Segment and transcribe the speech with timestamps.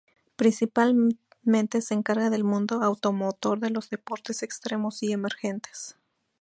[0.35, 5.95] Principalmente, se encarga del mundo automotor, de los deportes extremos y emergentes.